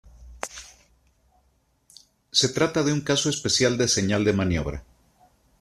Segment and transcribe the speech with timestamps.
[2.31, 4.83] Se trata de un caso especial de señal de maniobra.